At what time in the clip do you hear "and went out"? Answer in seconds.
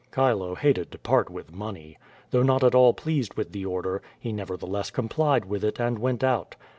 5.79-6.55